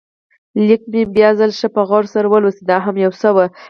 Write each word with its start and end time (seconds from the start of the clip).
لیک 0.65 0.83
مې 0.91 1.01
بیا 1.15 1.29
ځل 1.39 1.51
ښه 1.59 1.67
په 1.75 1.81
غور 1.87 2.05
سره 2.13 2.27
ولوست، 2.29 2.61
دا 2.69 2.77
هم 2.85 2.95
یو 3.03 3.11
څه 3.21 3.29
و. 3.35 3.37